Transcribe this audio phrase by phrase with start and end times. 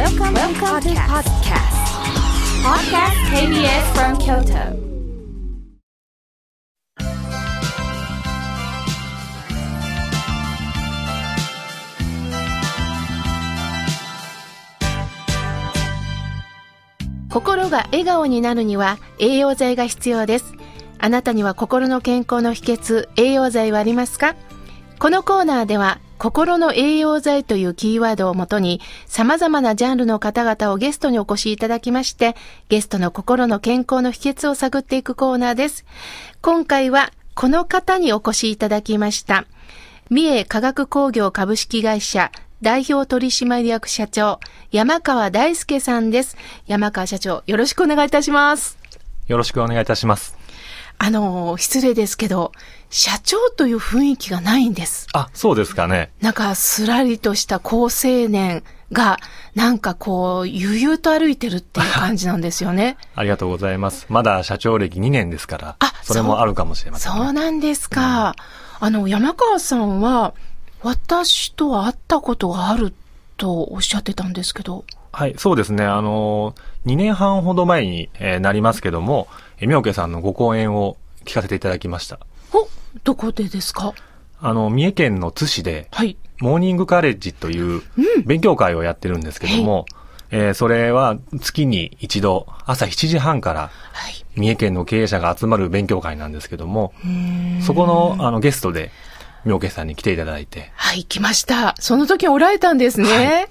[0.00, 1.76] Welcome, Welcome to podcast.
[2.64, 4.80] Podcast KBS from Kyoto.
[17.28, 20.54] 心が笑顔になるには栄養剤が必要です。
[20.98, 24.34] あなたには心の健康の秘訣、栄養剤はありますか？
[24.98, 32.36] このコーナーでは心の栄養剤というキーワードをもとに様々なジャンルの方々をゲストにお越しいただきまして、
[32.68, 35.86] ゲストの心の健康の秘訣を探っていくコーナーです。
[36.42, 39.46] 今回はこの方にお越しいただきました。
[40.10, 44.40] 三重化学工業株式会社代表取締役社長、
[44.72, 46.36] 山川大輔さんです。
[46.66, 48.76] 山川社長、よろしくお願いいたします。
[49.26, 50.39] よろしくお願いいたします。
[51.02, 52.52] あの、失礼ですけど、
[52.90, 55.06] 社長という雰囲気がないんです。
[55.14, 56.10] あ、そうですかね。
[56.20, 59.16] なんか、すらりとした好青年が、
[59.54, 62.98] なんかこう、悠々と歩いてるっていう感じなんですよね。
[63.16, 64.04] ありがとうございます。
[64.10, 68.36] まだ社長歴2年ですから、あそれもあるかもしれません、ね、そうなんですか。
[68.82, 70.34] うん、あの、山川さんは、
[70.82, 72.92] 私とは会ったことがある
[73.38, 74.84] とおっしゃってたんですけど。
[75.12, 75.84] はい、そうですね。
[75.84, 76.54] あの、
[76.86, 82.18] 2年半ほど前に、えー、なりますけども、えみょうけさんのご講演を聞かせていただきました。
[82.52, 82.68] お、
[83.04, 83.92] どこでですか？
[84.40, 86.16] あの、三重県の津市で、はい。
[86.40, 87.82] モーニングカレッジという
[88.24, 89.84] 勉強会をやってるんですけども、
[90.32, 93.70] うん、えー、それは月に一度朝7時半から、
[94.36, 96.94] 三重県の経営者が集まる勉強会なんですけども、
[97.60, 98.90] そこのあのゲストで、
[99.44, 100.70] 妙慶さんに来ていただいて。
[100.74, 101.74] はい、来ました。
[101.78, 103.08] その時おられたんですね。
[103.08, 103.48] はい、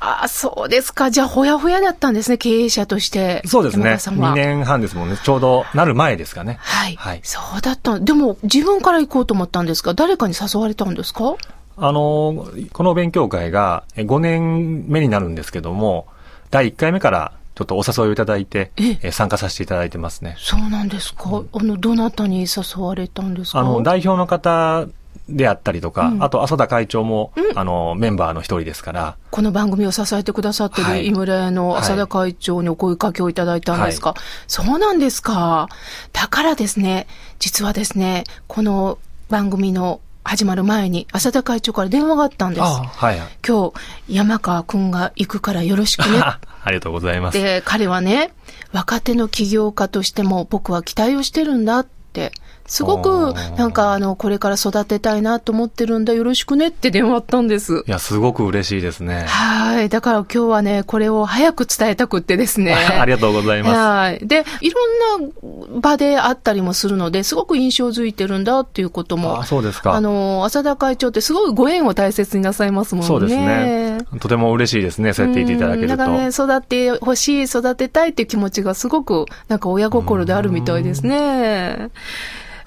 [0.00, 1.10] ああ、そうですか。
[1.10, 3.42] じゃあ、ほやほやだったんですね、経営者として。
[3.46, 3.94] そうですね。
[3.94, 5.16] 2年半ですもんね。
[5.22, 6.58] ちょうどなる前ですかね。
[6.60, 6.94] はい。
[6.96, 7.20] はい。
[7.24, 7.98] そうだった。
[7.98, 9.94] でも、自分から行こうと思ったんですか？
[9.94, 11.34] 誰かに誘われたんですか？
[11.76, 16.06] あの、この勉強会が5年目になるんですけども、
[16.50, 18.70] 第1回目からちょっとお誘いをいただいて、
[19.02, 20.36] え参加させていただいてますね。
[20.38, 21.24] そうなんですか。
[21.30, 23.58] うん、あの、どなたに誘われたんですか？
[23.60, 24.86] あの、代表の方
[25.28, 29.16] であったりとか、うん、あと浅田会長も、うん、あの、メンバーの一人ですから。
[29.30, 35.68] この番組を支えてくださってる井村屋の浅田会長にお声かけをいただいたんですか、はい、そうなんですか。
[36.12, 37.06] だからですね、
[37.38, 42.62] 実はですね、この番組の始まる前に浅田会長から電話があったんです。
[42.62, 46.20] はい、今日、山川くんが行くからよろしくね。
[46.64, 47.38] ありがとうございます。
[47.38, 48.32] で、彼はね、
[48.72, 52.32] 若手の起業家としても僕は期待をしてるんだって。
[52.68, 57.82] すごく、なんか、あの、これから育てたいなと思ってるんだ、よろしくねって電話あったんです。
[57.86, 59.24] いや、すごく嬉しいですね。
[59.26, 59.88] はい。
[59.88, 62.74] だから今日はね、これを早く伝えたくってですね。
[63.00, 63.76] ありがとうございます。
[63.78, 64.26] はい。
[64.26, 64.86] で、いろ
[65.18, 69.40] んな場であったりもするので、すごく印象づいてるんだっていうことも。
[69.40, 69.94] あ、そうですか。
[69.94, 73.08] あの、浅田会長ってすごいご縁を大切になさいますもんね。
[73.08, 73.98] そうですね。
[74.20, 75.96] とても嬉しいですね、そうやって言っていただけると。
[75.96, 81.90] なんかね、育ってほしい、育てたいっていう気持ちがすごく、なんか親心であるみたいですね。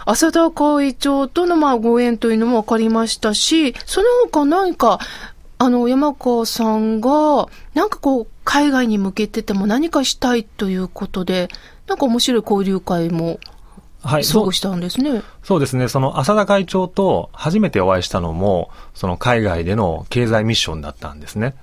[0.06, 5.00] 浅田会長とのまあご縁というのも分かりましたし、その他何か、
[5.57, 11.50] あの、山川さんが、なんかこう、海外に向けてても何かしたいということで、
[11.88, 13.39] なんか面白い交流会も、
[14.03, 14.23] はい。
[14.23, 15.22] そうしたんですね。
[15.44, 15.88] そうですね。
[15.88, 21.53] その浅田会長と初めてお会いしたのも、その海外での経済ミッションだったんですね。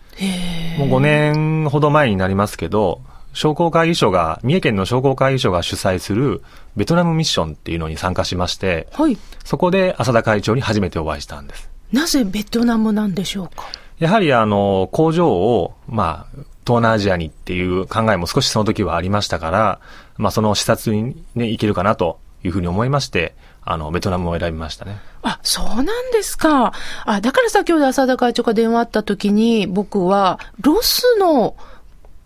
[0.79, 3.01] もう5年ほど前になりますけど、
[3.33, 6.43] 商工会議所が、三重県の商工会議所が主催する
[6.77, 9.17] ベトナムミッションっていうのに参加しまして、はい。
[9.45, 11.71] そこで浅田会長に初めてお会いしたんです。
[11.93, 13.65] なぜベトナムなんでしょうか？
[13.99, 19.81] やはりあの、工場を、まあ、東南アジアにっていう考えも少しその時はありましたから、
[20.17, 24.99] まあその視察にね、行けるかなというふうに思いまして、あの、ベトナムを選びましたね。
[25.23, 26.73] あ、そうなんですか。
[27.05, 31.57] あ、だから先ほど浅田会長が電話あった時に、僕は、ロスの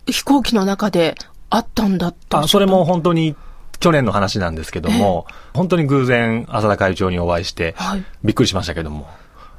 [0.07, 1.15] 飛行機の中で
[1.49, 2.39] あったんだと。
[2.39, 3.35] あ、それも本当に
[3.79, 9.07] 去年の話なんですけども、本当に偶然浅田会長にお会いして、はい、びっくりしましたけども。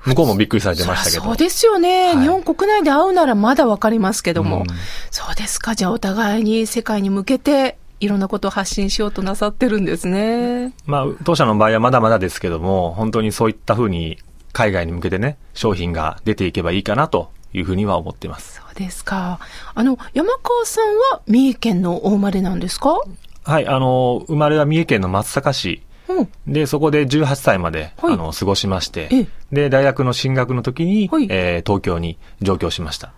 [0.04, 1.22] 向こうもびっくりされてましたけど。
[1.22, 4.66] そうですよね、はい、日本国内で会うならまだわかりますけども、うん、
[5.10, 5.74] そうですか。
[5.74, 10.74] じゃあお互いに世界に向けて、いろんなことを発信しようとなさってるんですね。
[10.84, 14.18] まあ、当社の場合はまだまだですけども、本当にそういったふうに
[14.53, 18.56] 海外に向けてね、商品が出ていけばいいかなというふうには思ってます。
[18.56, 19.39] そうですか。
[19.74, 22.98] あの、山川さんは三重県のお生まれなんですか？
[23.45, 25.83] はい、あの、生まれは三重県の松阪市。
[26.06, 33.12] うん、で、そこで18歳まで、はい、あの、過ごしまして、で、大学の進学の時に、はい、えー、東京に上京しました。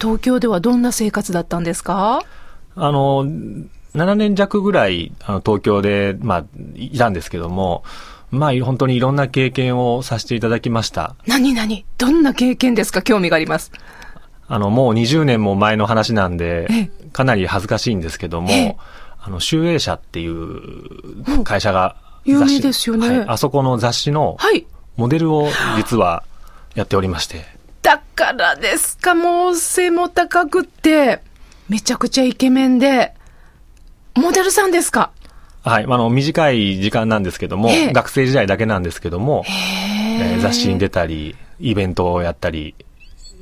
[0.00, 2.22] 東京ではどんな生活だったんですか？
[2.76, 3.26] あの、
[3.94, 6.44] 7年弱ぐらい、あの、東京で、まあ、
[6.76, 7.82] いたんですけども、
[8.30, 11.16] まあ、本当にいろんな経験をさせていただきました。
[11.26, 11.84] 何何？
[11.98, 13.02] どんな経験ですか？
[13.02, 13.72] 興味があります。
[14.46, 18.76] あの、もう20年も前の話なんでえ、かなり恥ずかしいんですけども、ええ。
[19.20, 23.08] あの、集英社っていう会社が、有名ですよね。
[23.18, 23.28] はい。
[23.28, 24.66] あそこの雑誌のはい。
[24.96, 26.22] モデルを実は
[26.74, 27.44] やっておりまして、
[27.82, 31.20] だからですか、もう背も高くって、
[31.68, 33.14] めちゃくちゃイケメンで、
[34.16, 35.10] モデルさんですか？
[35.62, 42.74] はい、あの、短い時間なんですけども、ええ学生時代だけなんですけども、へえー雑誌に出たり、イベントをやったり、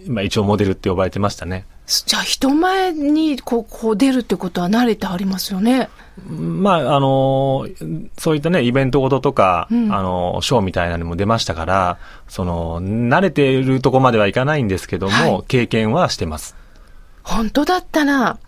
[0.07, 1.65] まあ一応モデルって呼ばれてましたね。
[1.87, 5.89] じゃあ人前にこうこう出るってことは慣れてありますよね。
[6.29, 11.99] まあ、あのーそういったね、イベントごととか、うんあのーショーみたいなのも出ましたから、
[12.29, 16.57] その、慣れているとこまではいかないんですけども、はい経験はしてます。
[17.23, 18.39] 本当だったら、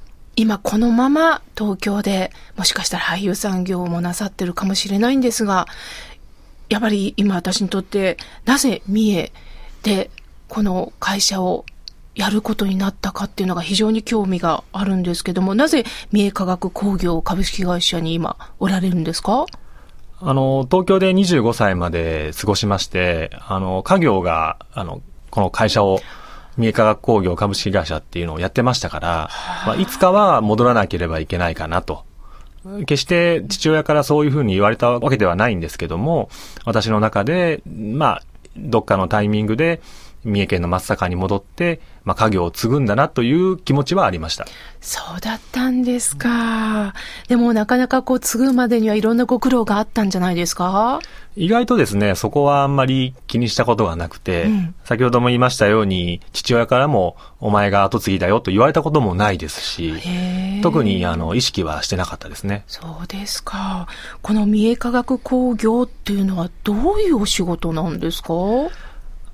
[0.41, 5.67] 今このまま東京でもしかしたら俳優産業もなさってるかもしれないんですが、
[6.71, 8.17] やっぱり今私にとって
[8.47, 9.33] なぜ三重
[9.83, 10.11] で
[10.49, 11.67] この会社を
[12.15, 19.45] やることになったかっていうのが非常に興味があるんですけども、なぜ三重化学工業株式会社に今おられるんですか？
[20.23, 26.01] あの、東京で25歳まで過ごしまして、あの、家業が、あの、この会社を、
[26.61, 29.31] 三重化学工業株式会社っていうのをやってましたから、
[29.67, 32.05] まあ、いつかは戻らなければいけないかなと。
[32.87, 36.29] 決して父親からそういうふうに言われたわけではないんですけども、
[36.67, 38.23] 私の中で、まあ、
[38.57, 39.81] どっかのタイミングで、
[40.25, 44.47] 三重県の松阪に戻って、まあ、家業を継ぐんだなという気持ちはありました。
[44.81, 46.95] そうだったんですか。
[47.29, 51.01] でもなかなかこう継ぐまでにはいろんなご苦労があったんじゃないですか？
[51.37, 59.95] 意外とですね、そこはあんまり気にしたことがなくて、うん先ほども言いましたように、父親からも、お前が後継ぎだよと言われたこともないですし、
[60.63, 62.65] 特にあの意識はしてなかったですね。
[62.67, 63.87] そうですか。
[64.21, 68.35] この三重化学工業っていうのはどういうお仕事なんですか？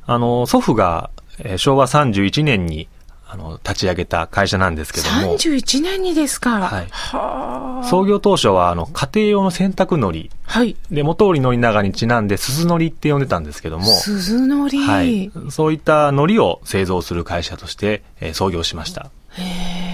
[0.07, 2.89] あの、祖父が、えー昭和31年に
[3.29, 7.87] あの立ち上げた会社なんですけども、?31 年にですかはいはあ。
[7.87, 10.77] 創業当初はあの家庭用の洗濯のり、はい。
[10.91, 14.79] で、元織宣長にちなんで鈴のりって呼んでたんですけども、鈴のり。
[14.79, 19.11] はい、そういったのりを製造する会社として、えー創業しました。
[19.33, 19.86] へえ。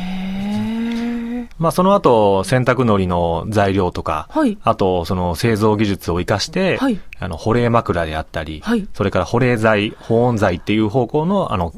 [1.59, 11.73] まあ、その後、洗濯のりの材料とか、はいあと、その製造技術を活かして、はいあの、保冷枕であったり、はいそれから保冷剤、保温剤っていう方向の、あの、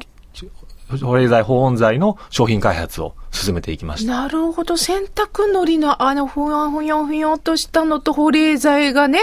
[1.03, 4.21] 保冷剤、保温剤の商品開発を進めていきました。
[4.21, 4.77] なるほど。
[4.77, 9.19] 洗濯のりのあの、ふよんふよんふよんとしたのと保冷剤がね、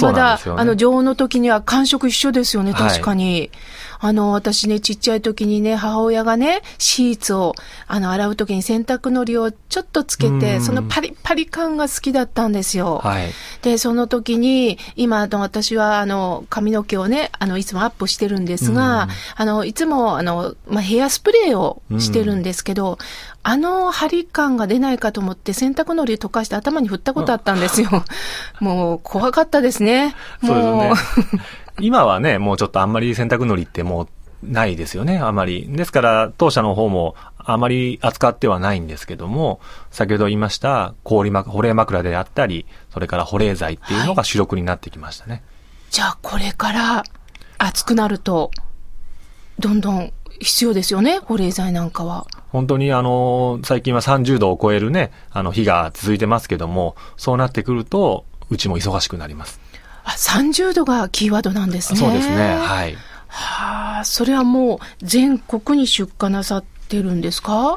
[0.00, 3.50] まだ、ねあの、常温の時には感触一緒ですよね、はい確かに。
[3.98, 7.54] あの、私ね、ちっちゃい時にね、母親がね、シーツを、
[7.86, 13.00] あの、洗う時に洗濯のりをちょっとつけうて、んそのパリパリ感が好きだったんですよ。
[13.02, 13.30] はい。
[13.62, 22.98] で、その時に、今、あの、私は、あの、髪の毛をね、あの、いつもアップしてるんですが、うんあの、いつも、あの、まあ、ヘアスプレーをしてるんですけど、
[23.48, 27.88] あの張り感が出ないかと思って洗濯のり溶かして頭に振ったことあったんですよ。
[28.58, 30.16] もう、怖かったですね。
[30.44, 30.92] そうですもね。
[31.80, 34.08] 今はね、もうちょっとあんまり洗濯のりってもう
[34.42, 35.66] ないですよね、あまり。
[35.68, 45.42] ですから、当社の方もあまり扱ってはないんですけども、先ほど言いました氷枕、保冷枕であったり、それから保冷剤っていうのが主力になってきましたね。
[45.90, 47.04] じゃあ、これから
[47.58, 48.50] 暑くなると、
[49.58, 52.26] どんどん必要ですよね、保冷剤なんかは。
[52.52, 59.60] 本当にあの、最近は30度を超えるね、あの日が続いてますけども、そうなってくると、うちも忙しくなります。
[60.16, 61.98] あ、30度がキーワードなんですね。
[62.00, 62.96] そうですね、はい。
[63.28, 67.76] はあ、それはもう全国に出荷なさってるんですか？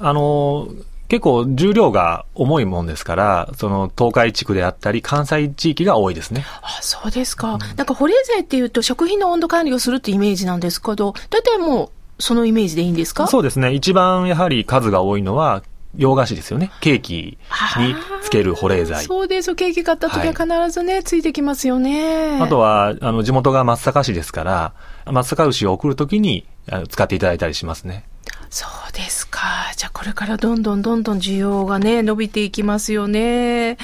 [0.00, 0.68] あの、
[1.08, 6.44] 結構重量が重いもんですから、その東海地区であったり、関西地域が多いですね。
[6.62, 7.56] あ、そうですか。
[7.76, 11.86] なんか保冷剤っていうと食品の温度管理をするってイメージなんですけど、大体も
[12.18, 13.26] うそのイメージでいいんですか？
[13.28, 13.72] そうですね。
[13.72, 15.62] 一番やはり数が多いのは、
[15.96, 16.70] 洋菓子ですよね。
[16.80, 17.38] ケーキ
[17.78, 19.04] につける保冷剤。
[19.04, 19.54] そうです。
[19.54, 22.38] ケーキ買った時は必ずね、ついてきますよね。
[22.40, 24.72] あとは、あの、地元が松阪市ですから、
[25.06, 28.04] 松阪牛を送るときにあの使っていただいたりしますね。
[28.50, 29.40] そうですか。
[29.76, 33.76] じゃあこれからどんどんどんどん需要がね、伸びていきますよね。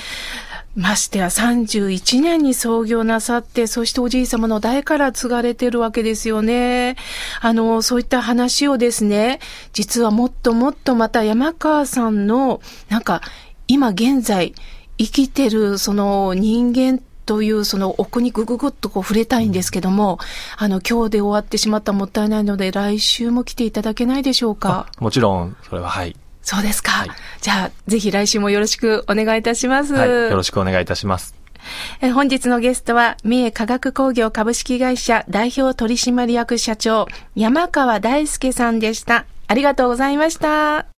[0.77, 6.97] ましてや31年に創業なさって、そしておじい様の代から継がれてるわけですよね。
[7.41, 9.39] あの、そういった話をですね、
[9.73, 13.21] 実はもっともっとまた山川さんの、なんか、
[13.69, 14.55] 今現在、
[14.99, 20.19] 生きてるその人間というその奥にぐぐぐっとこう触れたいんですけども、
[20.57, 24.87] あの、今日で終わってしまったもったいないので、来週も来ていただけないでしょうか？
[24.99, 26.17] もちろん、それははい。
[26.45, 26.93] そうですか。
[26.93, 27.11] はい
[27.45, 29.93] じゃあ、ぜひ来週もよろしくお願いいたします。
[29.93, 30.09] はい。
[30.09, 31.35] よろしくお願いいたします。
[32.01, 39.27] え本日のゲストは、三重化学工業株式会社代表取締役社長、山川大輔さんでした。
[39.47, 40.94] ありがとうございました。